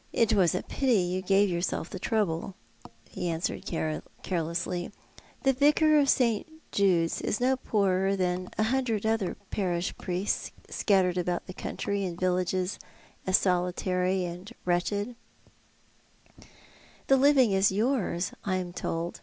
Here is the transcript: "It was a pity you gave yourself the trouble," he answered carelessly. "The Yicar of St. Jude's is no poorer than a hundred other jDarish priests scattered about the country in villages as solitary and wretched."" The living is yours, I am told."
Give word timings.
"It 0.22 0.32
was 0.32 0.56
a 0.56 0.64
pity 0.64 0.94
you 0.98 1.22
gave 1.22 1.48
yourself 1.48 1.88
the 1.88 2.00
trouble," 2.00 2.56
he 3.08 3.28
answered 3.28 3.64
carelessly. 4.24 4.90
"The 5.44 5.54
Yicar 5.54 6.02
of 6.02 6.08
St. 6.08 6.48
Jude's 6.72 7.20
is 7.20 7.38
no 7.40 7.56
poorer 7.56 8.16
than 8.16 8.48
a 8.58 8.64
hundred 8.74 9.06
other 9.06 9.36
jDarish 9.52 9.96
priests 9.96 10.50
scattered 10.68 11.16
about 11.16 11.46
the 11.46 11.54
country 11.54 12.02
in 12.02 12.16
villages 12.16 12.80
as 13.24 13.36
solitary 13.38 14.24
and 14.24 14.52
wretched."" 14.64 15.14
The 17.06 17.16
living 17.16 17.52
is 17.52 17.70
yours, 17.70 18.32
I 18.44 18.56
am 18.56 18.72
told." 18.72 19.20